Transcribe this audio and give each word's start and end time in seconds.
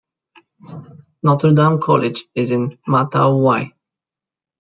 Notre 1.21 1.51
Dame 1.53 1.77
College 1.79 2.21
is 2.33 2.49
in 2.49 2.79
Ma 2.87 3.03
Tau 3.05 3.37
Wai. 3.37 3.71